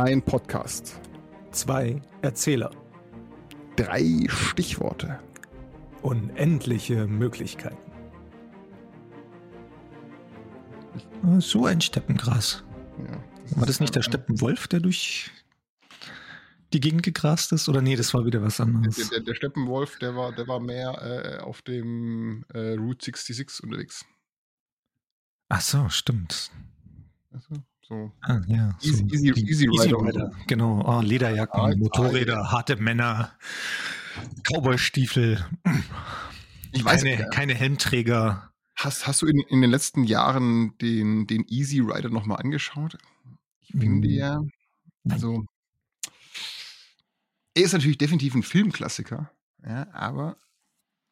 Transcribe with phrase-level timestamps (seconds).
[0.00, 0.98] Ein Podcast.
[1.50, 2.70] Zwei Erzähler.
[3.76, 5.20] Drei Stichworte.
[6.00, 7.92] Unendliche Möglichkeiten.
[11.38, 12.64] So ein Steppengras.
[12.96, 15.30] Ja, War das nicht der Steppenwolf, der durch
[16.72, 17.68] die Gegend gegrast ist?
[17.68, 19.10] Oder nee, das war wieder was Der, anderes.
[19.10, 24.06] der, der Steppenwolf, der war, der war mehr äh, auf dem äh, Route 66 unterwegs.
[25.50, 26.50] Ach so, stimmt.
[27.82, 28.12] So.
[28.22, 30.32] Ah, ja, so Easy- Easy- Easy Rider.
[30.46, 33.32] Genau, oh, Lederjacken, Ah, Motorräder, harte Männer,
[34.44, 35.44] Cowboystiefel,
[36.72, 38.52] Ich weiß keine, nicht, keine Helmträger.
[38.76, 42.96] hast, hast du in, in den letzten Jahren den, den Easy Rider nochmal angeschaut?
[43.60, 44.14] Ich finde Hm.
[44.14, 44.40] ja,
[45.08, 45.44] also
[47.54, 49.30] er ist natürlich definitiv ein Filmklassiker,
[49.64, 50.36] ja, aber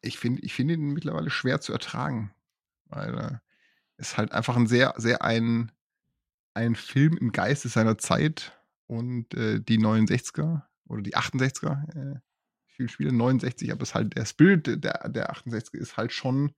[0.01, 2.31] ich finde ich finde ihn mittlerweile schwer zu ertragen,
[2.85, 3.41] weil er
[3.97, 5.71] ist halt einfach ein sehr, sehr ein,
[6.59, 12.19] ein Film im Geiste seiner Zeit und äh, die 69er oder die 68er, äh,
[12.67, 16.51] viele Spiele 69, aber es ist halt der Spirit der, der 68er ist halt schon,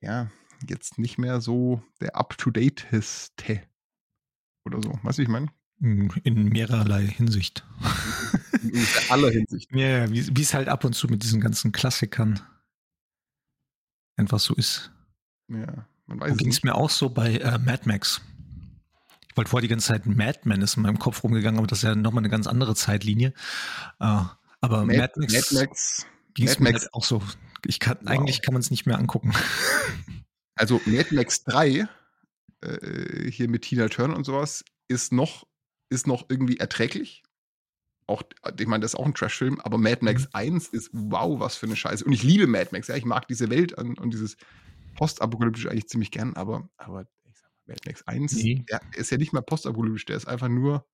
[0.00, 0.30] ja,
[0.68, 3.62] jetzt nicht mehr so der up-to-date-Histe
[4.64, 4.98] oder so.
[5.02, 5.48] Weißt du, ich meine?
[5.80, 7.66] In mehrerlei Hinsicht.
[8.62, 9.70] In aller Hinsicht.
[9.74, 12.40] Ja, ja, wie es halt ab und zu mit diesen ganzen Klassikern
[14.16, 14.92] einfach so ist.
[15.48, 16.64] Ja, man weiß es ging es nicht.
[16.64, 18.20] mir auch so bei äh, Mad Max.
[19.32, 21.84] Ich wollte vorher die ganze Zeit Madman ist in meinem Kopf rumgegangen, aber das ist
[21.84, 23.32] ja nochmal eine ganz andere Zeitlinie.
[23.98, 24.20] Äh,
[24.60, 26.06] aber Mad, Mad, Max, Mad Max,
[26.38, 27.22] Mad Max- halt auch so.
[27.64, 28.10] Ich kann, Wow.
[28.10, 29.32] Eigentlich kann man es nicht mehr angucken.
[30.54, 31.88] also Mad Max 3,
[32.60, 35.46] äh, hier mit Tina Turner und sowas, ist noch,
[35.88, 37.22] ist noch irgendwie erträglich.
[38.06, 38.22] Auch,
[38.58, 40.28] ich meine, das ist auch ein Trash-Film, aber Mad Max Mhm.
[40.32, 42.04] 1 ist wow, was für eine Scheiße.
[42.04, 44.36] Und ich liebe Mad Max, ja, ich mag diese Welt an, und dieses
[44.96, 47.06] Postapokalyptische eigentlich ziemlich gern, aber, aber
[47.66, 48.64] ich sag mal, Mad Max 1 Nee.
[48.70, 50.86] der ist ja nicht mehr postapokalyptisch, der ist einfach nur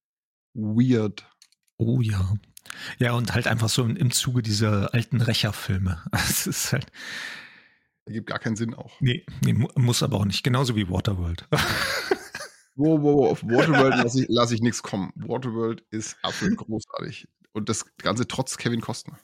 [0.54, 1.28] weird.
[1.78, 2.34] Oh ja.
[2.98, 6.02] Ja, und halt einfach so im, im Zuge dieser alten Rächerfilme.
[6.12, 6.86] Es ist halt.
[8.06, 9.00] Ergibt gar keinen Sinn auch.
[9.00, 10.42] Nee, nee, mu- muss aber auch nicht.
[10.42, 11.46] Genauso wie Waterworld.
[12.80, 15.10] Wow, wow, wow, auf Waterworld lasse ich, lass ich nichts kommen.
[15.16, 17.26] Waterworld ist absolut großartig.
[17.50, 19.18] Und das Ganze trotz Kevin Costner.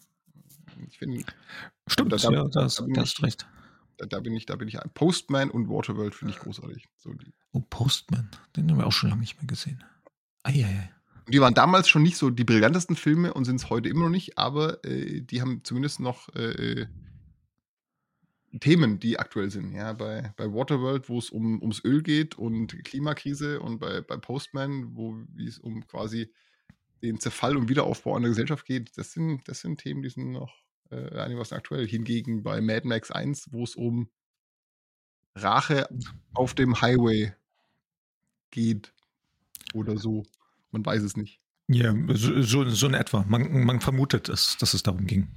[0.88, 1.24] Ich finde,
[1.86, 3.46] Stimmt, Da- ja, da da da hast recht.
[3.96, 6.88] Da, da bin ich, da bin ich ein Postman und Waterworld finde ich großartig.
[6.96, 7.14] So
[7.52, 8.28] Oh, Postman.
[8.56, 9.82] Den haben wir auch schon lange nicht mehr gesehen.
[10.42, 10.90] Eieiei.
[11.24, 14.04] und die waren damals schon nicht so die brillantesten Filme und sind es heute immer
[14.04, 16.86] noch nicht, aber äh, die haben zumindest noch äh,
[18.60, 19.72] Themen, die aktuell sind.
[19.72, 24.16] Ja, bei, bei Waterworld, wo es um, ums Öl geht und Klimakrise und bei, bei
[24.16, 26.32] Postman, wo es um quasi
[27.02, 30.63] den Zerfall und Wiederaufbau einer Gesellschaft geht, das sind, das sind Themen, die sind noch
[30.94, 31.86] äh, einigermaßen aktuell.
[31.86, 34.08] Hingegen bei Mad Max 1, wo es um
[35.34, 35.88] Rache
[36.32, 37.34] auf dem Highway
[38.50, 38.92] geht
[39.72, 40.24] oder so.
[40.70, 41.40] Man weiß es nicht.
[41.66, 43.24] Ja, so, so, so in etwa.
[43.26, 45.28] Man, man vermutet es, dass es darum ging.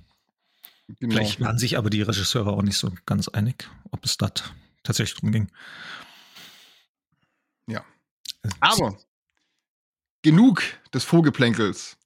[1.00, 1.16] Genau.
[1.16, 4.32] Vielleicht waren sich aber die Regisseure auch nicht so ganz einig, ob es da
[4.84, 5.52] tatsächlich drum ging.
[7.68, 7.84] Ja.
[8.44, 8.98] Äh, Aber
[10.22, 10.64] genug
[10.94, 11.98] des Vorgeplänkels.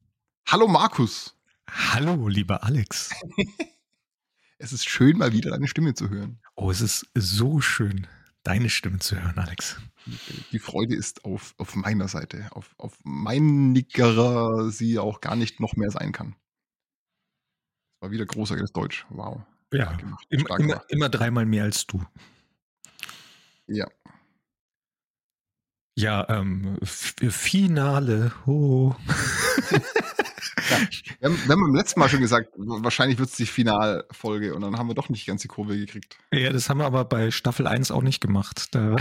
[0.48, 1.36] Hallo Markus.
[1.72, 3.12] Hallo, lieber Alex.
[4.64, 6.40] Es ist schön, mal wieder deine Stimme zu hören.
[6.54, 8.06] Oh, es ist so schön,
[8.44, 9.82] deine Stimme zu hören, Alex.
[10.52, 15.76] Die Freude ist auf, auf meiner Seite, auf, auf meinigerer sie auch gar nicht noch
[15.78, 16.36] mehr sein kann.
[17.96, 19.08] Das war wieder großartiges Deutsch.
[19.10, 19.42] Wow.
[19.74, 20.28] Ja, gemacht.
[20.30, 22.06] immer, immer, dreimal mehr als du.
[23.66, 23.88] Ja.
[25.96, 28.32] Ja, ähm, Finale.
[28.46, 28.94] Oh.
[31.20, 34.62] Wir haben, wir haben beim letzten Mal schon gesagt, wahrscheinlich wird es die Finalfolge und
[34.62, 36.18] dann haben wir doch nicht ganz die Kurve gekriegt.
[36.34, 38.74] Ja, das haben wir aber bei Staffel 1 auch nicht gemacht.
[38.74, 38.96] Da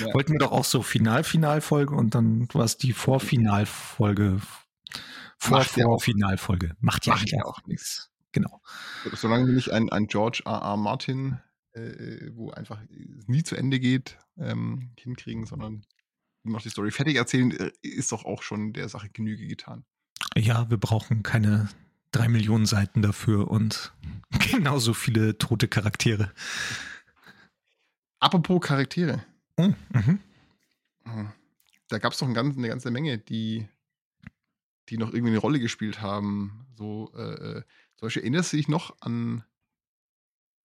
[0.00, 0.14] Ja.
[0.14, 4.40] wollten wir doch auch so Final-Finalfolge und dann war es die Vorfinalfolge.
[5.38, 5.84] Vor, Macht ja.
[6.80, 8.10] Macht ja ja auch nichts.
[8.32, 8.60] Genau.
[9.14, 10.52] Solange wir nicht ein, ein George R.
[10.62, 10.76] R.
[10.76, 11.38] Martin,
[11.72, 12.80] äh, wo einfach
[13.26, 15.84] nie zu Ende geht, ähm, hinkriegen, sondern
[16.44, 19.84] noch die Story fertig erzählen, äh, ist doch auch schon der Sache Genüge getan.
[20.38, 21.68] Ja, wir brauchen keine
[22.12, 23.92] drei Millionen Seiten dafür und
[24.52, 26.32] genauso viele tote Charaktere.
[28.20, 29.24] Apropos Charaktere.
[29.56, 30.20] Oh, mhm.
[31.04, 31.32] Mhm.
[31.88, 33.68] Da gab es doch ein ganz, eine ganze Menge, die,
[34.88, 36.66] die noch irgendwie eine Rolle gespielt haben.
[36.76, 37.62] So, äh, äh,
[37.96, 39.42] zum Beispiel erinnerst du dich noch an,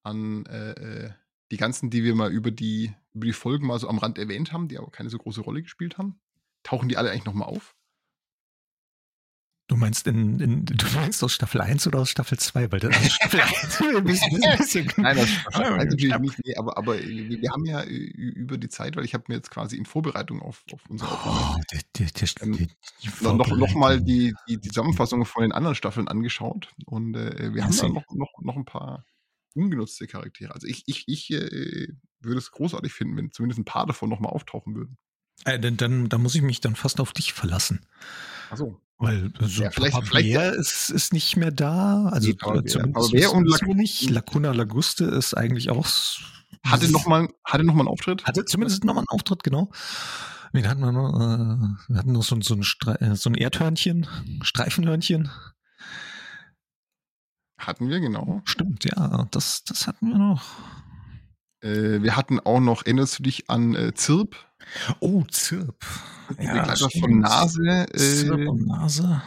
[0.03, 1.11] an äh, äh,
[1.51, 4.51] die ganzen, die wir mal über die, über die Folgen mal so am Rand erwähnt
[4.51, 6.19] haben, die aber keine so große Rolle gespielt haben?
[6.61, 7.75] Tauchen die alle eigentlich nochmal auf?
[9.67, 12.71] Du meinst in, in, du meinst aus Staffel 1 oder aus Staffel 2?
[12.71, 16.39] Weil das aus Staffel 1 ein bisschen, ein bisschen Nein, das Staffel 1 natürlich nicht,
[16.45, 19.35] nee, aber, aber wir wir haben ja äh, über die Zeit, weil ich habe mir
[19.35, 22.67] jetzt quasi in Vorbereitung auf, auf unsere Aufnahme Oh, der, der, der, Ähm,
[23.21, 27.75] noch, noch, mal die, die, Zusammenfassung von den anderen Staffeln angeschaut und äh, wir haben
[27.75, 29.05] da noch, noch, noch ein paar
[29.55, 30.53] ungenutzte Charaktere.
[30.53, 31.87] Also ich, ich, ich äh,
[32.19, 34.97] würde es großartig finden, wenn zumindest ein paar davon nochmal auftauchen würden.
[35.45, 37.85] Äh, dann, dann, dann muss ich mich dann fast auf dich verlassen.
[38.49, 38.79] Achso.
[38.99, 42.05] Weil so Ja, vielleicht- Papa vielleicht- ist, ist nicht mehr da.
[42.07, 42.37] Also Nee,
[43.21, 44.09] wissen und wir nicht.
[44.09, 45.85] Lacuna Laguste ist eigentlich auch.
[46.65, 48.23] Hatte nochmal hatte noch mal einen Auftritt?
[48.25, 49.69] Hatte zumindest nochmal einen Auftritt, genau.
[50.53, 51.19] Wen hatten wir noch?
[51.19, 54.07] Äh, Wir hatten noch so, ein- so, ein, Stre äh, so ein Erdhörnchen,
[54.43, 55.29] Streifenhörnchen.
[57.57, 58.41] Hatten wir, genau.
[58.45, 60.43] Stimmt, ja, das, das hatten wir noch.
[61.63, 64.35] Äh, wir hatten auch noch, erinnerst du dich an äh, Zirp?
[64.99, 65.83] Oh, Zirp.
[66.29, 67.19] Begleiter von.
[67.19, 67.85] Nase.
[67.95, 69.21] Zirp Äh, und Nase.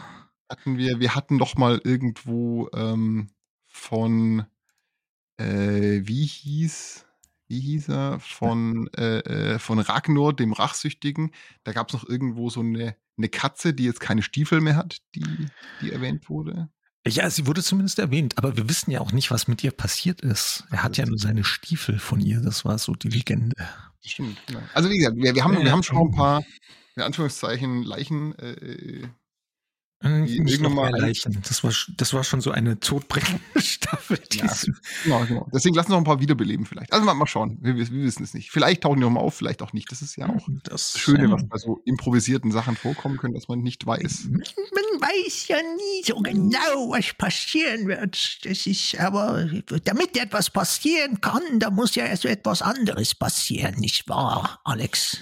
[0.49, 3.29] hatten wir, wir hatten noch mal irgendwo ähm,
[3.67, 4.45] von,
[5.37, 7.05] äh, wie hieß,
[7.47, 11.31] wie hieß er, von, äh, von Ragnar, dem Rachsüchtigen.
[11.63, 14.99] Da gab es noch irgendwo so eine, eine Katze, die jetzt keine Stiefel mehr hat,
[15.15, 15.49] die,
[15.81, 16.69] die erwähnt wurde.
[17.07, 20.21] Ja, sie wurde zumindest erwähnt, aber wir wissen ja auch nicht, was mit ihr passiert
[20.21, 20.65] ist.
[20.71, 23.55] Er hat ja nur seine Stiefel von ihr, das war so die Legende.
[24.05, 24.61] Stimmt, genau.
[24.73, 26.43] Also wie gesagt, wir, wir, haben, wir haben schon ein paar,
[26.95, 28.37] in Anführungszeichen, Leichen.
[28.39, 29.07] Äh, äh,
[30.01, 31.41] Nicht noch irgendwann mehr Leichen.
[31.47, 34.19] Das war, das war schon so eine todbringende Staffel.
[34.33, 34.53] Ja.
[35.03, 35.47] genau, genau.
[35.51, 36.93] Deswegen lassen wir noch ein paar wiederbeleben vielleicht.
[36.93, 37.57] Also mal, mal schauen.
[37.61, 38.51] Wir, wir, wissen es nicht.
[38.51, 39.91] Vielleicht tauchen die noch mal auf, vielleicht auch nicht.
[39.91, 43.33] Das ist ja auch das das Schöne, äh, was bei so improvisierten Sachen vorkommen können,
[43.33, 44.29] dass man nicht weiß.
[44.29, 48.45] Man weiß ja nie so genau, was passieren wird.
[48.45, 49.49] Das ist aber,
[49.83, 55.17] damit etwas passieren kann, da muss ja erst etwas anderes passieren, nicht wahr, Alex?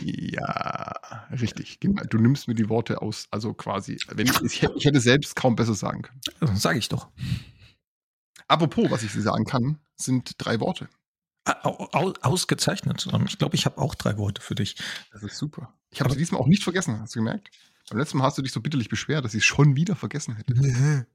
[0.00, 1.80] Ja, richtig.
[1.80, 2.02] Genau.
[2.04, 3.98] Du nimmst mir die Worte aus, also quasi.
[4.08, 6.56] Wenn ich, ich, hätte- ich hätte selbst kaum besser sagen können.
[6.56, 7.08] Sag ich doch.
[8.48, 10.88] Apropos, was ich dir sagen kann, sind drei Worte.
[11.44, 13.06] Au- au- Ausgezeichnet.
[13.28, 14.76] Ich glaube, ich habe auch drei Worte für dich.
[15.12, 15.72] Das ist super.
[15.90, 17.50] Ich habe sie diesmal auch nicht vergessen, hast du gemerkt?
[17.90, 20.36] Beim letzten Mal hast du dich so bitterlich beschwert, dass ich es schon wieder vergessen
[20.36, 20.54] hätte.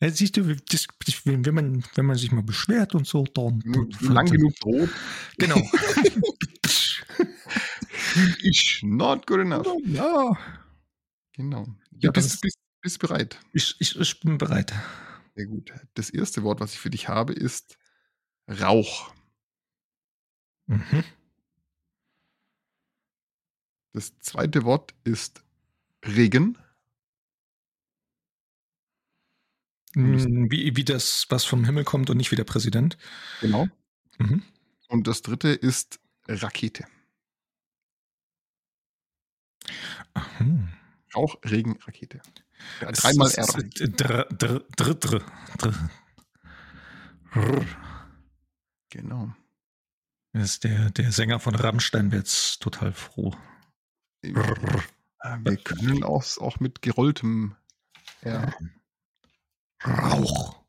[0.00, 0.86] Ja, siehst du, das,
[1.24, 3.62] wenn, man, wenn man sich mal beschwert und so, dann.
[4.00, 4.90] Lang genug droht,
[5.38, 5.56] Genau.
[8.42, 9.66] ist not good enough.
[9.84, 10.36] ja,
[11.32, 11.66] Genau.
[11.98, 13.38] Ja, bist, ist- bist, bist bereit.
[13.52, 14.72] ich, ich, ich bin bereit.
[15.34, 15.72] Sehr gut.
[15.94, 17.76] Das erste Wort, was ich für dich habe, ist
[18.48, 19.12] Rauch.
[20.66, 21.02] Mhm.
[23.92, 25.42] Das zweite Wort ist
[26.04, 26.58] Regen.
[29.94, 32.96] Mm, Wie, wie das, was vom Himmel kommt und nicht wie der Präsident.
[33.40, 33.68] Genau.
[34.18, 34.42] Mhm.
[34.88, 36.84] Und das dritte ist Rakete.
[40.38, 40.68] Hm.
[41.14, 42.20] Rauch, Regen, Rakete.
[42.80, 43.46] Ja, dreimal R.
[43.46, 45.22] dr- dr- dr- dr-
[45.58, 45.90] dr-
[47.36, 47.66] Rrr.
[48.90, 49.32] Genau.
[50.32, 53.34] Ist der, der Sänger von Rammstein wird jetzt total froh.
[54.22, 57.56] Äh, Wir können auch, auch mit gerolltem
[58.22, 58.52] R.
[59.84, 60.64] Rauch,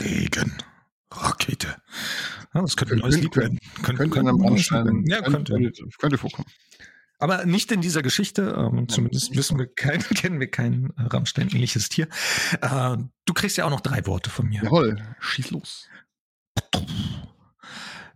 [0.00, 0.56] Regen,
[1.10, 1.76] Rakete.
[2.54, 3.58] Ja, das könnte ein neues Lied werden.
[3.82, 4.32] Könnte, Könnte könnte
[5.22, 5.52] könnte.
[5.52, 6.48] könnte, könnte vorkommen.
[7.22, 8.52] Aber nicht in dieser Geschichte.
[8.58, 12.08] Ähm, zumindest wissen wir kein, kennen wir kein äh, Rammstein-ähnliches Tier.
[12.60, 12.96] Äh,
[13.26, 14.64] du kriegst ja auch noch drei Worte von mir.
[14.64, 15.88] Jawohl, schieß los.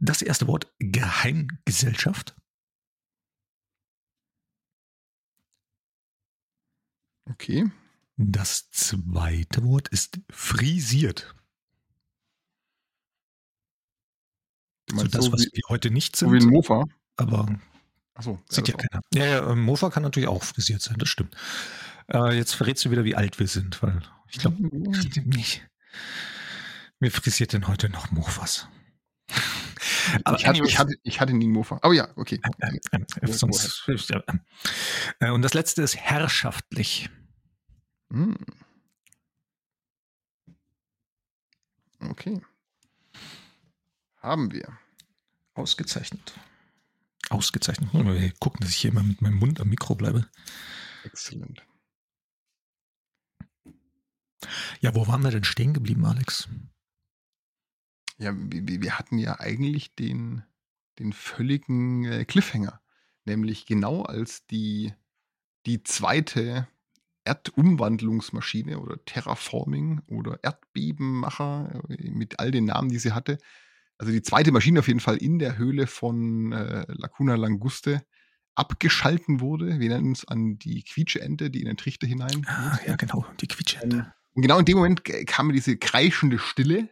[0.00, 2.34] Das erste Wort Geheimgesellschaft.
[7.31, 7.70] Okay.
[8.17, 11.32] Das zweite Wort ist frisiert.
[14.93, 16.86] Also das, so, was wie, wir heute nicht so wie ein sind, Mofa?
[17.17, 17.46] aber
[18.17, 19.03] Achso, sieht ja, keiner.
[19.15, 21.37] Ja, ja, ähm, Mofa kann natürlich auch frisiert sein, das stimmt.
[22.13, 24.56] Äh, jetzt verrätst du wieder, wie alt wir sind, weil ich glaube,
[24.94, 25.67] stimmt nicht.
[26.99, 28.69] Wer frisiert denn heute noch Mofas?
[30.25, 31.79] Aber ich, hatte, ich, hatte, ich hatte nie einen Mofa.
[31.82, 32.41] Aber ja, okay.
[32.63, 34.20] ähm, ähm, äh, sonst, äh,
[35.20, 37.11] äh, und das letzte ist herrschaftlich.
[38.11, 38.37] Hm.
[42.01, 42.41] Okay.
[44.23, 44.79] Haben wir.
[45.55, 46.35] Ausgezeichnet.
[47.31, 47.93] Ausgezeichnet.
[47.93, 50.29] Muss mal gucken, dass ich hier immer mit meinem Mund am Mikro bleibe.
[51.05, 51.67] Exzellent.
[54.81, 56.49] Ja, wo waren wir denn stehen geblieben, Alex?
[58.19, 60.43] Ja, wir, wir hatten ja eigentlich den,
[60.99, 62.81] den völligen äh, Cliffhanger.
[63.25, 64.95] Nämlich genau als die,
[65.67, 66.69] die zweite
[67.25, 73.39] Erdumwandlungsmaschine oder Terraforming oder Erdbebenmacher äh, mit all den Namen, die sie hatte.
[73.98, 78.05] Also die zweite Maschine auf jeden Fall in der Höhle von äh, Lacuna Languste
[78.55, 79.81] abgeschalten wurde.
[79.81, 82.46] Wir nennen es an die Quietscheente, die in den Trichter hinein.
[82.46, 84.12] Ah, ja, genau, die Quietscheente.
[84.32, 86.91] Und genau in dem Moment kam diese kreischende Stille.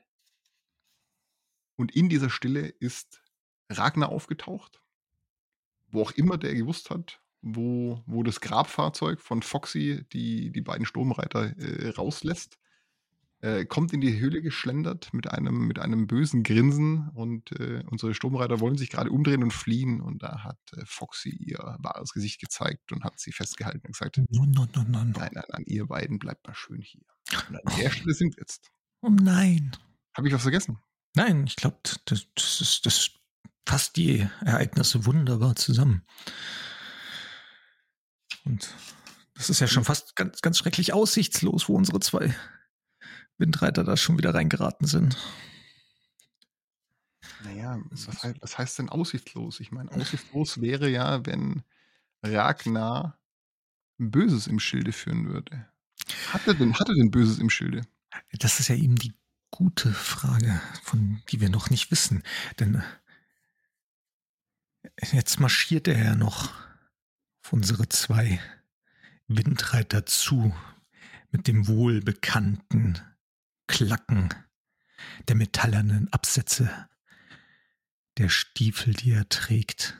[1.76, 3.22] Und in dieser Stille ist
[3.68, 4.80] Ragnar aufgetaucht.
[5.88, 10.86] Wo auch immer der gewusst hat, wo, wo das Grabfahrzeug von Foxy die, die beiden
[10.86, 12.58] Sturmreiter äh, rauslässt.
[13.44, 18.14] Äh, kommt in die Höhle geschlendert mit einem, mit einem bösen Grinsen und äh, unsere
[18.14, 20.00] Sturmreiter wollen sich gerade umdrehen und fliehen.
[20.00, 24.16] Und da hat äh, Foxy ihr wahres Gesicht gezeigt und hat sie festgehalten und gesagt:
[24.30, 24.82] No, no, no.
[24.84, 27.02] Nein, nein, nein, ihr beiden bleibt mal schön hier.
[27.50, 28.70] Und an der Stelle sind wir jetzt.
[29.02, 29.72] Oh nein.
[30.16, 30.78] Habe ich was vergessen?
[31.14, 33.10] Nein, ich glaube, das, das, ist, das
[33.68, 36.06] fasst die Ereignisse wunderbar zusammen.
[38.46, 38.74] Und
[39.34, 42.34] das ist ja schon fast ganz, ganz schrecklich aussichtslos, wo unsere zwei
[43.38, 45.16] Windreiter da schon wieder reingeraten sind.
[47.42, 49.60] Naja, was, hei- was heißt denn aussichtslos?
[49.60, 51.62] Ich meine, aussichtslos wäre ja, wenn
[52.22, 53.18] Ragnar
[53.98, 55.66] Böses im Schilde führen würde.
[56.32, 57.82] Hat er denn, hat er denn Böses im Schilde?
[58.32, 59.12] Das ist ja eben die
[59.50, 62.22] gute Frage, von die wir noch nicht wissen.
[62.58, 62.82] Denn
[65.12, 66.52] jetzt marschiert er ja noch
[67.42, 68.40] auf unsere zwei
[69.28, 70.54] Windreiter zu
[71.30, 73.00] mit dem wohlbekannten
[73.66, 74.28] Klacken
[75.28, 76.88] der metallernen Absätze
[78.18, 79.98] der Stiefel, die er trägt.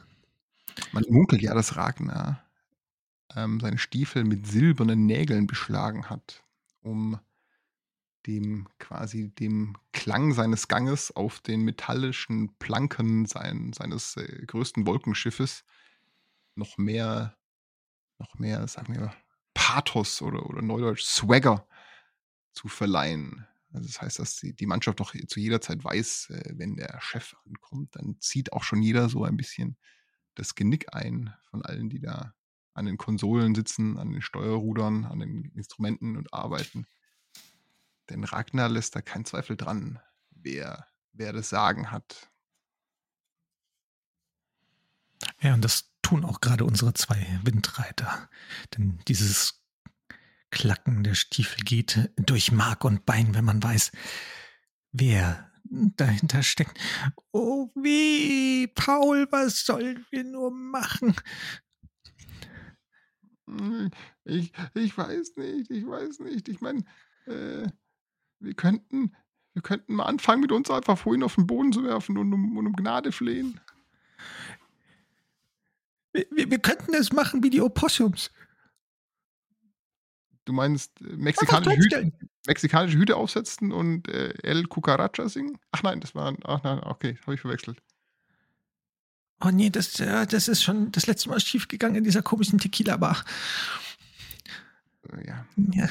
[0.93, 2.45] Man munkelt ja, dass Ragnar
[3.35, 6.45] ähm, seine Stiefel mit silbernen Nägeln beschlagen hat,
[6.81, 7.19] um
[8.27, 15.65] dem quasi dem Klang seines Ganges auf den metallischen Planken sein, seines äh, größten Wolkenschiffes
[16.55, 17.37] noch mehr,
[18.19, 19.15] noch mehr, sagen wir,
[19.53, 21.67] Pathos oder, oder Neudeutsch Swagger
[22.53, 23.47] zu verleihen.
[23.75, 26.99] Also das heißt, dass die, die Mannschaft doch zu jeder Zeit weiß, äh, wenn der
[27.01, 29.77] Chef ankommt, dann zieht auch schon jeder so ein bisschen
[30.37, 32.35] das Genick ein von allen, die da
[32.73, 36.87] an den Konsolen sitzen, an den Steuerrudern, an den Instrumenten und arbeiten.
[38.11, 39.99] Denn Ragnar lässt da keinen Zweifel dran,
[40.31, 42.31] wer, wer das Sagen hat.
[45.41, 48.29] Ja, und das tun auch gerade unsere zwei Windreiter.
[48.77, 49.64] Denn dieses
[50.55, 53.91] Klacken der Stiefel geht durch Mark und Bein, wenn man weiß,
[54.93, 56.79] wer dahinter steckt.
[57.33, 61.17] Oh weh, Paul, was sollen wir nur machen?
[63.49, 63.91] Hm,
[64.25, 66.49] Ich, ich weiß nicht, ich weiß nicht.
[66.49, 66.85] Ich meine,
[67.27, 67.67] äh,
[68.39, 69.13] wir könnten,
[69.55, 72.57] wir könnten mal anfangen, mit uns einfach vorhin auf den Boden zu werfen und um,
[72.57, 73.61] und um Gnade flehen.
[76.13, 78.31] Wir, wir, wir könnten es machen wie die Opossums.
[80.45, 82.13] Du meinst äh, mexikanische Hüte,
[82.47, 85.59] mexikanische Hüte aufsetzen und äh, El Cucaracha singen?
[85.73, 87.83] Ach nein, das war, ach nein, okay, habe ich verwechselt.
[89.41, 93.25] Oh nee, das, äh, das ist schon das letzte Mal schiefgegangen in dieser komischen Tequila-Bar.
[95.13, 95.89] Äh, ja, Ja.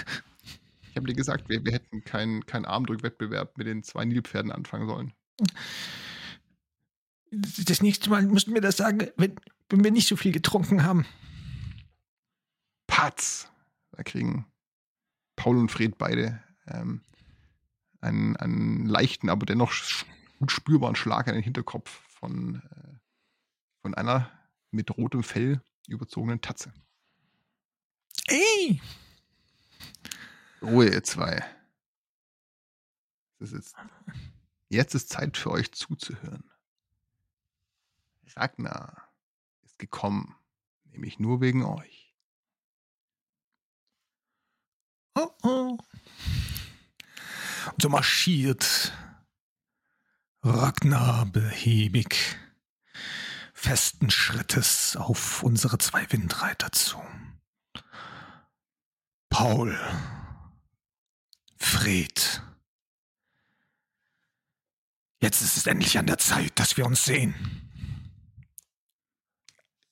[0.90, 4.88] ich habe dir gesagt, wir, wir hätten keinen keinen Armdrückwettbewerb mit den zwei Nilpferden anfangen
[4.88, 5.14] sollen.
[7.32, 9.36] Das nächste Mal müssten wir das sagen, wenn,
[9.70, 11.06] wenn wir nicht so viel getrunken haben.
[12.86, 13.50] Patz!
[13.94, 14.52] Da kriegen
[15.36, 17.02] Paul und Fred beide ähm,
[18.02, 19.72] einen, einen leichten, aber dennoch
[20.40, 22.98] gut spürbaren Schlag an den Hinterkopf von, äh,
[23.82, 24.32] von einer
[24.72, 26.74] mit rotem Fell überzogenen Tatze.
[28.28, 28.82] Ey!
[30.62, 31.44] Ruhe, ihr zwei.
[33.40, 33.76] Jetzt,
[34.70, 36.50] jetzt ist Zeit für euch zuzuhören.
[38.36, 39.10] Ragnar
[39.64, 40.36] ist gekommen,
[40.86, 42.03] nämlich nur wegen euch.
[45.16, 45.78] Oh, oh.
[47.72, 48.94] Und so marschiert
[50.42, 52.38] Ragnar behäbig,
[53.54, 57.02] festen Schrittes auf unsere zwei Windreiter zu.
[59.30, 59.80] Paul,
[61.56, 62.42] Fred,
[65.22, 67.34] jetzt ist es endlich an der Zeit, dass wir uns sehen.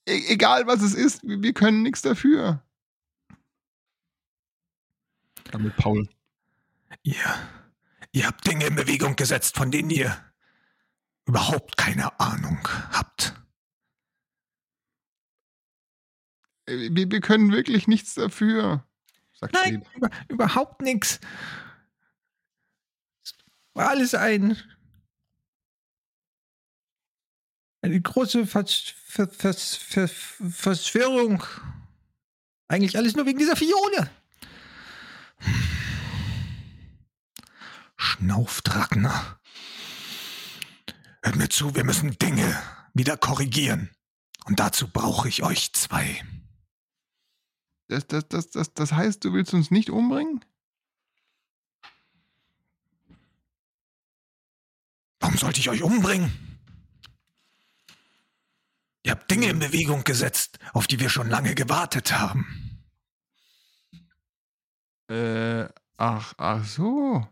[0.05, 2.61] E egal was es ist, wir wir können nichts dafür.
[5.51, 6.07] Damit Paul.
[7.03, 7.15] Ihr,
[8.11, 10.17] ihr habt Dinge in Bewegung gesetzt, von denen ihr
[11.25, 13.33] überhaupt keine Ahnung habt.
[16.65, 18.85] Äh, Wir, wir können wirklich nichts dafür,
[19.33, 21.19] sagt Nein, über, überhaupt nichts.
[23.73, 24.57] War alles ein.
[27.81, 31.43] Eine große Vers, Ver, Vers, Ver, Verschwörung.
[32.67, 34.09] Eigentlich alles nur wegen dieser Fiole.
[38.01, 39.39] Schnauft Ragnar.
[41.21, 42.59] Hört mir zu, wir müssen Dinge
[42.95, 43.91] wieder korrigieren.
[44.45, 46.25] Und dazu brauche ich euch zwei.
[47.89, 50.43] Das, das, das, das, das heißt, du willst uns nicht umbringen?
[55.19, 56.59] Warum sollte ich euch umbringen?
[59.03, 62.83] Ihr habt Dinge in Bewegung gesetzt, auf die wir schon lange gewartet haben.
[65.07, 67.27] Äh, ach, ach so.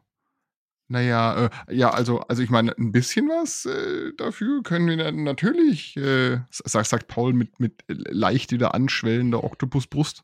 [0.92, 5.96] Naja, äh, ja, also, also ich meine, ein bisschen was äh, dafür können wir natürlich,
[5.98, 10.24] äh, sagt, sagt Paul mit, mit leicht wieder anschwellender Oktopusbrust.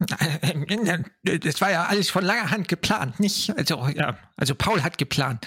[1.22, 3.56] Das war ja alles von langer Hand geplant, nicht?
[3.56, 5.46] Also, ja, also Paul hat geplant.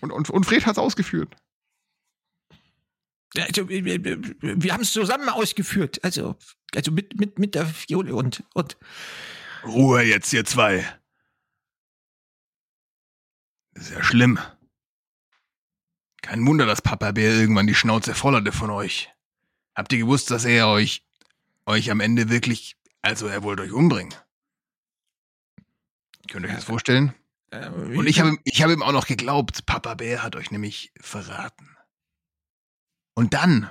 [0.00, 1.36] Und, und, und Fred hat es ausgeführt.
[3.36, 6.02] Also, wir, wir haben es zusammen ausgeführt.
[6.02, 6.36] Also,
[6.74, 8.78] also mit, mit, mit der Fiole und, und.
[9.64, 10.86] Ruhe jetzt, ihr zwei.
[13.74, 14.38] Ist ja schlimm.
[16.22, 19.10] Kein Wunder, dass Papa Bär irgendwann die Schnauze voll hatte von euch.
[19.74, 21.04] Habt ihr gewusst, dass er euch,
[21.66, 24.14] euch am Ende wirklich, also er wollte euch umbringen?
[26.30, 27.14] Könnt ihr euch das vorstellen?
[27.50, 30.92] Äh, Und ich habe ich hab ihm auch noch geglaubt, Papa Bär hat euch nämlich
[31.00, 31.76] verraten.
[33.14, 33.70] Und dann,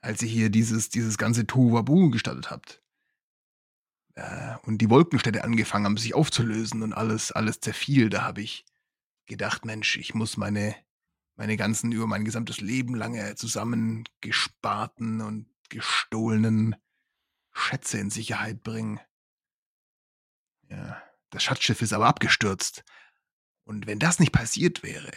[0.00, 2.82] als ihr hier dieses, dieses ganze Tohuwabu gestattet habt,
[4.14, 8.64] äh, und die Wolkenstädte angefangen haben, sich aufzulösen und alles, alles zerfiel, da habe ich
[9.26, 10.74] gedacht, Mensch, ich muss meine,
[11.36, 16.76] meine ganzen, über mein gesamtes Leben lange zusammengesparten und gestohlenen
[17.52, 19.00] Schätze in Sicherheit bringen.
[20.68, 22.84] Ja, das Schatzschiff ist aber abgestürzt.
[23.64, 25.12] Und wenn das nicht passiert wäre,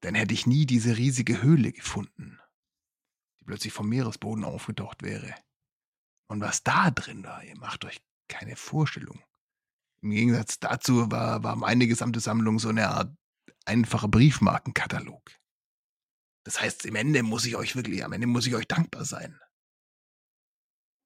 [0.00, 2.40] dann hätte ich nie diese riesige Höhle gefunden,
[3.40, 5.34] die plötzlich vom Meeresboden aufgetaucht wäre.
[6.26, 9.22] Und was da drin war, ihr macht euch keine Vorstellung.
[10.02, 13.16] Im Gegensatz dazu war, war meine gesamte Sammlung so eine Art
[13.64, 15.22] einfacher Briefmarkenkatalog.
[16.44, 19.38] Das heißt, im Ende muss ich euch wirklich, am Ende muss ich euch dankbar sein.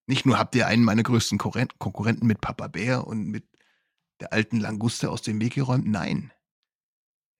[0.08, 3.46] Nicht nur habt ihr einen meiner größten Konkurrenten mit Papa Bär und mit
[4.20, 6.32] der alten Languste aus dem Weg geräumt, nein.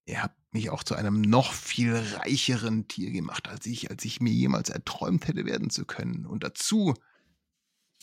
[0.05, 4.21] Ihr habt mich auch zu einem noch viel reicheren Tier gemacht, als ich, als ich
[4.21, 6.27] mir jemals erträumt hätte werden zu können.
[6.27, 6.95] Und dazu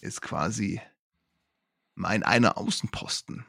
[0.01, 0.82] ist quasi
[1.95, 3.45] mein einer Außenposten,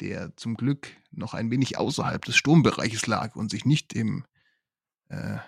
[0.00, 4.24] der zum Glück noch ein wenig außerhalb des Sturmbereiches lag und sich nicht im,
[5.08, 5.38] äh,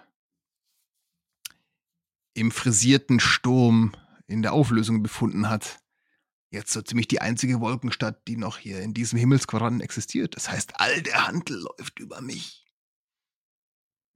[2.35, 3.94] im frisierten Sturm
[4.27, 5.81] in der Auflösung befunden hat,
[6.51, 10.37] jetzt so ziemlich die einzige Wolkenstadt, die noch hier in diesem Himmelsquadranten existiert.
[10.37, 12.64] Das heißt, all der Handel läuft über mich.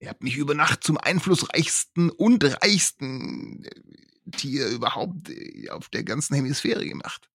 [0.01, 6.05] Ihr habt mich über Nacht zum einflussreichsten und reichsten äh, Tier überhaupt äh, auf der
[6.05, 7.31] ganzen Hemisphäre gemacht.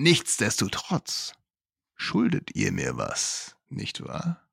[0.00, 1.32] Nichtsdestotrotz
[1.96, 4.48] schuldet ihr mir was, nicht wahr?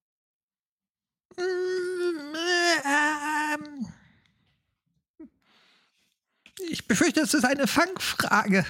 [6.68, 8.66] Ich befürchte, es ist eine Fangfrage.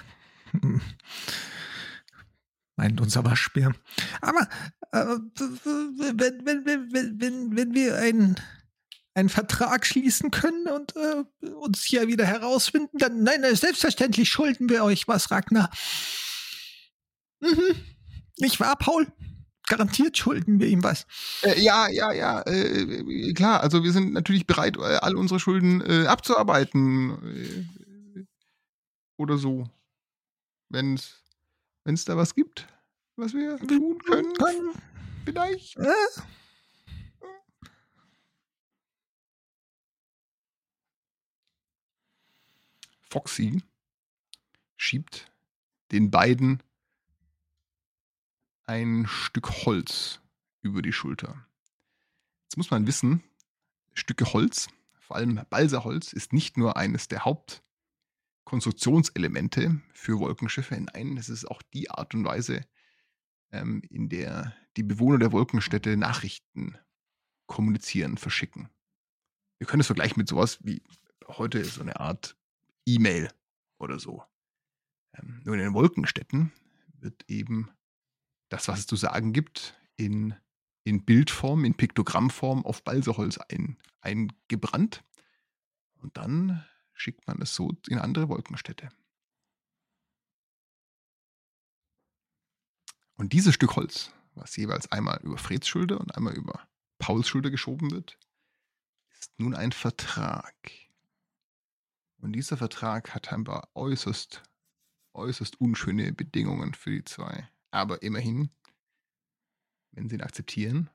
[2.75, 3.73] Meint unser Waschbär.
[4.19, 4.49] Aber
[4.91, 8.35] äh, wenn, wenn, wenn, wenn, wenn wir einen,
[9.13, 14.83] einen Vertrag schließen können und äh, uns hier wieder herausfinden, dann nein, selbstverständlich schulden wir
[14.83, 15.71] euch was, Ragnar.
[17.45, 17.75] Mhm.
[18.39, 19.07] Nicht wahr, Paul?
[19.67, 21.07] Garantiert schulden wir ihm was.
[21.41, 23.61] Äh, ja, ja, ja, äh, klar.
[23.61, 27.17] Also wir sind natürlich bereit, äh, all unsere Schulden äh, abzuarbeiten.
[27.35, 28.25] Äh,
[29.17, 29.69] oder so.
[30.69, 32.67] Wenn es da was gibt,
[33.15, 34.33] was wir tun können.
[34.33, 34.73] können.
[35.23, 35.77] Vielleicht.
[35.77, 35.93] Äh?
[43.09, 43.63] Foxy
[44.75, 45.31] schiebt
[45.91, 46.61] den beiden
[48.67, 50.21] ein Stück Holz
[50.61, 51.45] über die Schulter.
[52.43, 53.23] Jetzt muss man wissen,
[53.93, 54.67] Stücke Holz,
[54.99, 60.79] vor allem Balsaholz, ist nicht nur eines der Hauptkonstruktionselemente für Wolkenschiffe.
[60.79, 62.61] Nein, es ist auch die Art und Weise,
[63.51, 66.77] ähm, in der die Bewohner der Wolkenstädte Nachrichten
[67.45, 68.69] kommunizieren, verschicken.
[69.59, 70.81] Wir können es vergleichen mit sowas wie
[71.27, 72.35] heute so eine Art
[72.85, 73.31] E-Mail
[73.77, 74.23] oder so.
[75.13, 76.51] Ähm, nur in den Wolkenstädten
[76.99, 77.69] wird eben
[78.55, 80.33] das, was es zu sagen gibt, in,
[80.85, 85.03] in Bildform, in Piktogrammform auf Balseholz ein, eingebrannt.
[86.01, 88.89] Und dann schickt man es so in andere Wolkenstädte.
[93.17, 96.65] Und dieses Stück Holz, was jeweils einmal über Freds Schulter und einmal über
[96.97, 98.17] Pauls Schulter geschoben wird,
[99.19, 100.55] ist nun ein Vertrag.
[102.19, 104.43] Und dieser Vertrag hat scheinbar äußerst,
[105.13, 107.49] äußerst unschöne Bedingungen für die zwei.
[107.75, 108.49] Aber immerhin,
[109.91, 110.89] wenn sie ihn akzeptieren,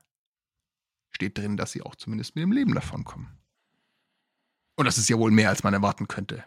[1.11, 3.27] steht drin, dass sie auch zumindest mit dem Leben davonkommen.
[4.77, 6.43] Und das ist ja wohl mehr, als man erwarten könnte.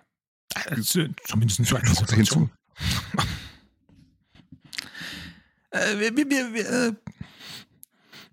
[0.55, 2.51] Also, zumindest in so einer Situation.
[5.71, 6.93] Äh, wir, wir, wir, äh,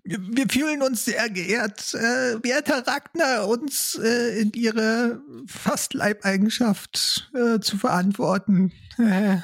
[0.04, 7.32] wir, wir fühlen uns sehr geehrt, äh, werter Ragnar, uns äh, in ihre fast Leibeigenschaft
[7.34, 8.70] äh, zu verantworten.
[8.96, 9.38] Äh,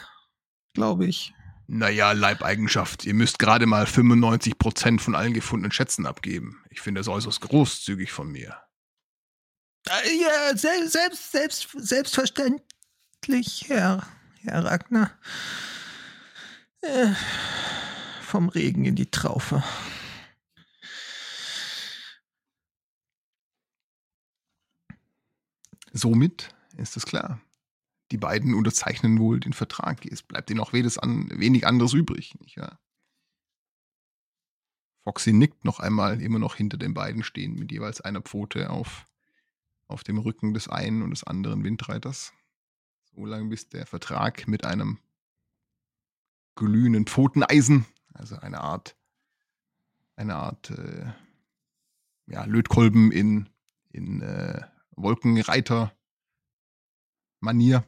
[0.75, 1.35] Glaube ich.
[1.71, 3.05] Naja, Leibeigenschaft.
[3.05, 6.65] Ihr müsst gerade mal 95% von allen gefundenen Schätzen abgeben.
[6.71, 8.57] Ich finde das äußerst großzügig von mir.
[9.87, 14.09] Äh, ja, selbst, selbst, selbst, selbstverständlich, Herr,
[14.41, 15.11] Herr Ragnar.
[16.81, 17.13] Äh,
[18.23, 19.63] vom Regen in die Traufe.
[25.93, 27.43] Somit ist es klar.
[28.11, 30.07] Die beiden unterzeichnen wohl den Vertrag.
[30.07, 32.35] Es bleibt ihnen auch an, wenig anderes übrig.
[32.41, 32.81] Nicht wahr?
[35.05, 39.07] Foxy nickt noch einmal, immer noch hinter den beiden stehen, mit jeweils einer Pfote auf,
[39.87, 42.35] auf dem Rücken des einen und des anderen Windreiters.
[43.15, 44.99] So lange bis der Vertrag mit einem
[46.57, 48.97] glühenden Pfoteneisen, also eine Art,
[50.17, 51.07] eine Art äh,
[52.27, 53.49] ja, Lötkolben in,
[53.91, 54.61] in äh,
[54.97, 57.85] Wolkenreiter-Manier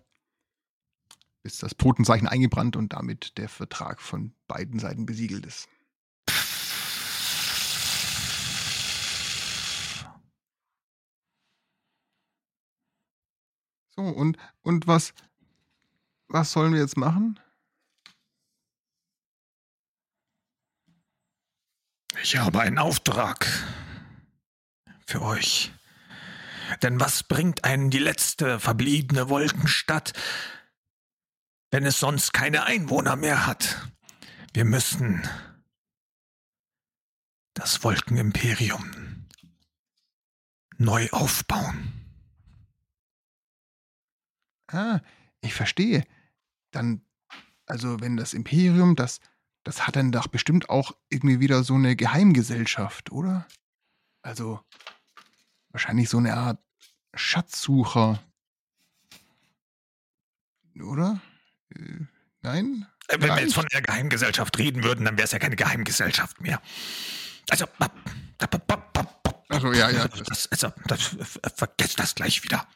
[1.42, 5.68] ist das Totenzeichen eingebrannt und damit der Vertrag von beiden Seiten besiegelt ist.
[13.96, 15.12] So, und, und was,
[16.29, 17.38] was sollen wir jetzt machen?
[22.22, 23.46] Ich habe einen Auftrag
[25.07, 25.72] für euch.
[26.83, 30.12] Denn was bringt einen die letzte verbliebene Wolkenstadt,
[31.70, 33.88] wenn es sonst keine Einwohner mehr hat?
[34.52, 35.28] Wir müssen
[37.54, 39.28] das Wolkenimperium
[40.78, 41.92] neu aufbauen.
[44.68, 45.00] Ah,
[45.40, 46.06] ich verstehe.
[46.70, 47.02] Dann,
[47.66, 49.20] also wenn das Imperium, das,
[49.64, 53.46] das hat dann doch bestimmt auch irgendwie wieder so eine Geheimgesellschaft, oder?
[54.22, 54.61] Also,
[55.70, 56.61] wahrscheinlich so eine Art
[57.14, 58.22] Schatzsucher.
[60.80, 61.20] Oder?
[61.74, 62.06] Äh,
[62.42, 62.87] nein?
[63.09, 66.40] Äh, wenn wir jetzt von der Geheimgesellschaft reden würden, dann wäre es ja keine Geheimgesellschaft
[66.40, 66.61] mehr.
[67.50, 67.66] Also,
[69.48, 70.09] also ja, ja.
[70.09, 71.16] Das, also, das,
[71.54, 72.66] vergesst das gleich wieder.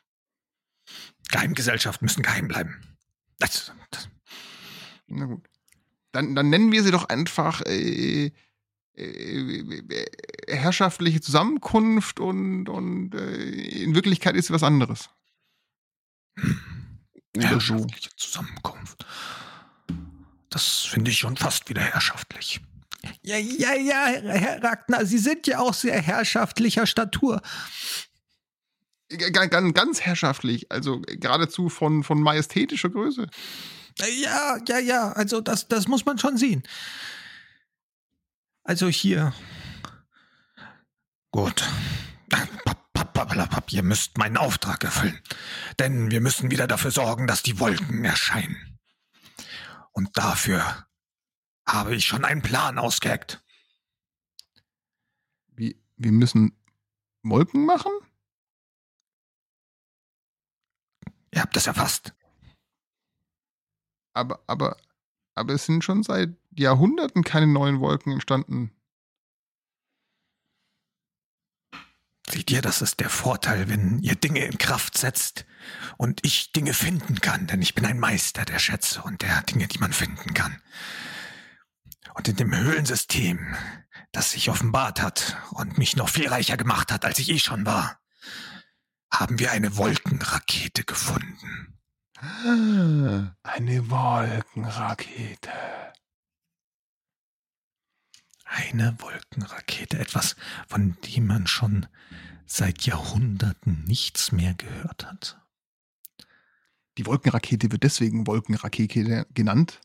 [1.31, 2.81] Geheimgesellschaften müssen geheim bleiben.
[3.39, 4.09] Das, das.
[5.07, 5.49] Na gut.
[6.13, 8.31] Dann, dann nennen wir sie doch einfach äh,
[8.97, 10.07] äh,
[10.47, 15.11] herrschaftliche Zusammenkunft und, und äh, in Wirklichkeit ist sie was anderes.
[17.37, 19.05] Herrschaftliche Zusammenkunft.
[20.51, 22.61] Das finde ich schon fast wieder herrschaftlich.
[23.23, 27.43] Ja, ja, ja, Herr Ragnar, Sie sind ja auch sehr herrschaftlicher Statur.
[29.09, 33.29] Ganz, ganz herrschaftlich, also geradezu von, von majestätischer Größe.
[33.99, 36.63] Ja, ja, ja, also das, das muss man schon sehen.
[38.65, 39.35] Also hier.
[41.31, 41.65] Gut.
[43.73, 45.21] Ihr müsst meinen Auftrag erfüllen.
[45.79, 48.79] Denn wir müssen wieder dafür sorgen, dass die Wolken erscheinen.
[49.93, 50.87] Und dafür
[51.67, 53.43] habe ich schon einen Plan ausgeheckt.
[55.49, 56.57] Wie, wir müssen
[57.23, 57.93] Wolken machen?
[61.31, 62.15] Ihr habt das erfasst.
[64.13, 64.77] Aber, aber,
[65.35, 68.74] aber es sind schon seit Jahrhunderten keine neuen Wolken entstanden.
[72.35, 75.47] Seht ihr, das ist der Vorteil, wenn ihr Dinge in Kraft setzt
[75.99, 79.69] und ich Dinge finden kann, denn ich bin ein Meister der Schätze und der Dinge,
[79.69, 80.61] die man finden kann.
[82.15, 83.55] Und in dem Höhlensystem,
[84.11, 87.67] das sich offenbart hat und mich noch viel reicher gemacht hat, als ich eh schon
[87.67, 88.01] war,
[89.13, 91.79] haben wir eine Wolkenrakete gefunden.
[93.45, 95.53] Eine Wolkenrakete.
[98.57, 100.37] Eine Wolkenrakete, etwas,
[100.69, 101.89] von dem man schon
[102.47, 105.41] seit Jahrhunderten nichts mehr gehört hat.
[106.97, 109.81] Die Wolkenrakete wird deswegen Wolkenrakete genannt,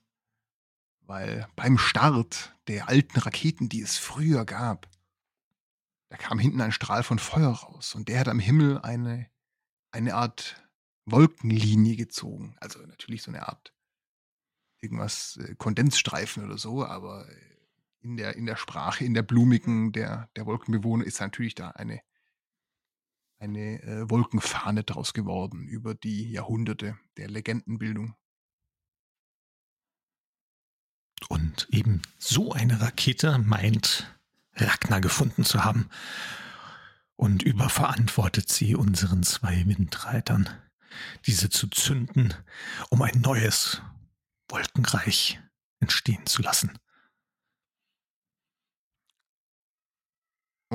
[1.02, 4.88] weil beim Start der alten Raketen, die es früher gab,
[6.10, 9.32] da kam hinten ein Strahl von Feuer raus und der hat am Himmel eine,
[9.90, 10.64] eine Art
[11.06, 12.56] Wolkenlinie gezogen.
[12.60, 13.74] Also natürlich so eine Art
[14.80, 17.49] irgendwas, äh, Kondensstreifen oder so, aber äh,
[18.02, 22.02] in der, in der Sprache, in der blumigen der, der Wolkenbewohner ist natürlich da eine,
[23.40, 28.16] eine äh, Wolkenfahne draus geworden über die Jahrhunderte der Legendenbildung.
[31.28, 34.20] Und eben so eine Rakete meint
[34.56, 35.90] Ragnar gefunden zu haben.
[37.20, 40.48] und überverantwortet sie unseren zwei Windreitern,
[41.26, 42.34] diese zu zünden,
[42.90, 43.82] um ein neues
[44.48, 45.38] Wolkenreich
[45.82, 46.80] entstehen zu lassen.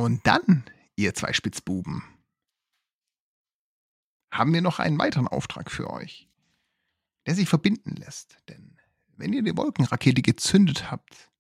[0.05, 2.03] Und dann, ihr zwei Spitzbuben,
[4.31, 6.29] haben wir noch einen weiteren Auftrag für euch,
[7.25, 8.37] der sich verbinden lässt.
[8.51, 8.79] Denn
[9.17, 11.33] wenn ihr die Wolkenrakete gezündet habt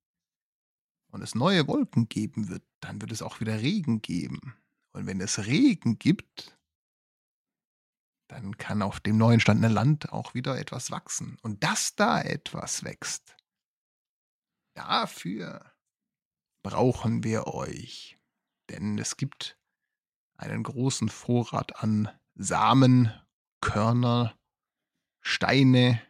[1.08, 4.56] und es neue Wolken geben wird, dann wird es auch wieder Regen geben.
[4.92, 6.58] Und wenn es Regen gibt,
[8.28, 11.36] dann kann auf dem neu entstandenen Land auch wieder etwas wachsen.
[11.42, 13.36] Und dass da etwas wächst,
[14.74, 15.70] dafür
[16.62, 18.18] brauchen wir euch.
[18.70, 19.58] Denn es gibt
[20.36, 23.12] einen großen Vorrat an Samen,
[23.60, 24.36] Körner,
[25.20, 26.00] Steine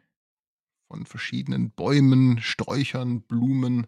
[0.88, 3.86] von verschiedenen Bäumen, Sträuchern, Blumen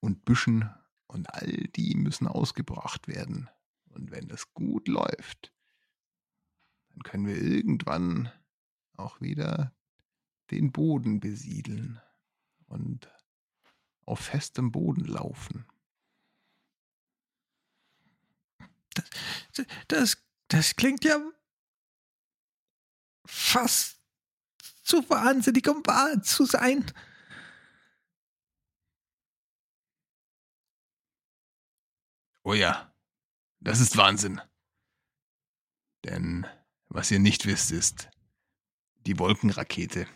[0.00, 0.70] und Büschen.
[1.06, 3.48] Und all die müssen ausgebracht werden.
[3.90, 5.52] Und wenn es gut läuft,
[6.88, 8.32] dann können wir irgendwann
[8.96, 9.72] auch wieder
[10.50, 12.00] den Boden besiedeln
[12.66, 13.08] und
[14.06, 15.66] auf festem Boden laufen.
[18.94, 20.16] Das, das,
[20.48, 21.18] das klingt ja
[23.26, 23.98] fast
[24.82, 26.84] zu wahnsinnig, um wahr zu sein.
[32.42, 32.94] Oh ja,
[33.60, 34.40] das ist Wahnsinn.
[36.04, 36.46] Denn
[36.88, 38.10] was ihr nicht wisst, ist
[39.06, 40.06] die Wolkenrakete.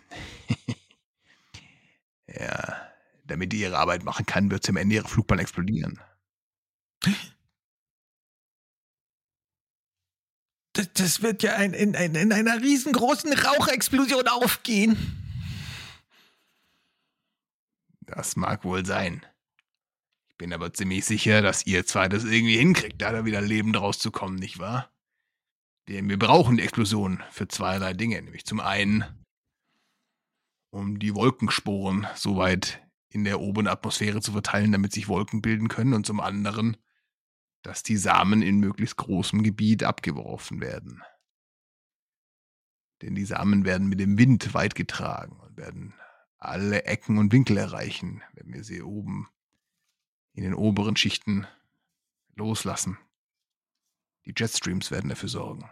[2.27, 2.93] ja,
[3.25, 5.99] damit die ihre Arbeit machen kann, wird sie am Ende ihre Flugbahn explodieren.
[10.99, 14.97] Das, wird ja ein, in, in, in einer riesengroßen Rauchexplosion aufgehen.
[18.01, 19.25] Das mag wohl sein.
[20.31, 23.77] Ich bin aber ziemlich sicher, dass ihr zwei das irgendwie hinkriegt, da da wieder lebend
[23.77, 24.91] rauszukommen, nicht wahr?
[25.89, 28.21] Denn wir brauchen die Explosion für zweierlei Dinge.
[28.21, 29.05] Nämlich zum einen,
[30.71, 35.69] um die Wolkensporen so weit in der oberen Atmosphäre zu verteilen, damit sich Wolken bilden
[35.69, 35.95] können.
[35.95, 36.77] Und zum anderen,
[37.69, 41.03] dass die Samen in möglichst großem Gebiet abgeworfen werden.
[43.03, 45.93] Denn die Samen werden mit dem Wind weit getragen und werden
[46.39, 49.29] alle Ecken und Winkel erreichen, wenn wir sie oben
[50.33, 51.47] in den oberen Schichten
[52.37, 52.97] loslassen.
[54.25, 55.69] Die Jetstreams werden dafür sorgen.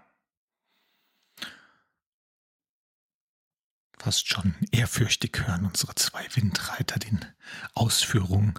[3.99, 7.25] Fast schon ehrfürchtig hören unsere zwei Windreiter den
[7.73, 8.59] Ausführungen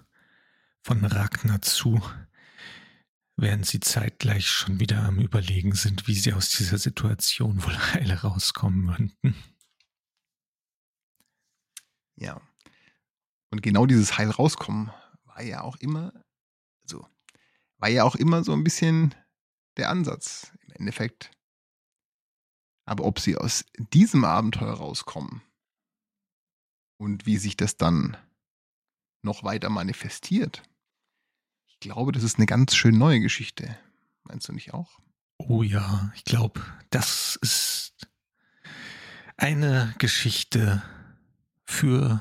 [0.82, 2.02] von Ragnar zu,
[3.38, 8.12] während sie zeitgleich schon wieder am Überlegen sind, wie sie aus dieser Situation wohl heil
[8.12, 9.36] rauskommen könnten.
[12.16, 12.42] Ja.
[13.52, 14.92] Und genau dieses Heil rauskommen
[15.24, 16.12] war ja auch immer,
[16.84, 17.08] so,
[17.78, 19.16] war ja auch immer so ein bisschen
[19.78, 21.32] der Ansatz im Endeffekt.
[22.86, 25.44] Aber ob sie aus diesem Abenteuer rauskommen
[27.00, 28.18] und wie sich das dann
[29.22, 30.64] noch weiter manifestiert,
[31.80, 33.78] ich glaube, das ist eine ganz schön neue Geschichte.
[34.24, 35.00] Meinst du nicht auch?
[35.38, 36.60] Oh ja, ich glaube,
[36.90, 38.08] das ist
[39.38, 40.82] eine Geschichte
[41.66, 42.20] für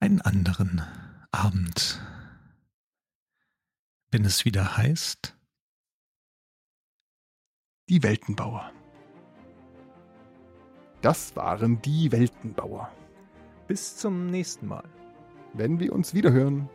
[0.00, 0.82] einen anderen
[1.30, 2.02] Abend.
[4.10, 5.36] Wenn es wieder heißt.
[7.88, 8.72] Die Weltenbauer.
[11.02, 12.92] Das waren die Weltenbauer.
[13.68, 14.88] Bis zum nächsten Mal.
[15.52, 16.68] Wenn wir uns wiederhören.